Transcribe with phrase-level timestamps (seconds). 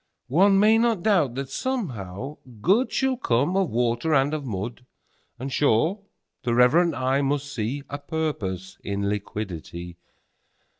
[0.31, 5.99] 9One may not doubt that, somehow, Good10Shall come of Water and of Mud;11And, sure,
[6.41, 9.97] the reverent eye must see12A Purpose in Liquidity.